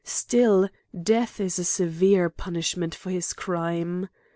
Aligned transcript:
Still, 0.03 0.67
death 0.99 1.39
is 1.39 1.59
a 1.59 1.63
severe 1.63 2.27
punishment 2.31 2.95
for 2.95 3.11
his 3.11 3.33
crime. 3.33 4.09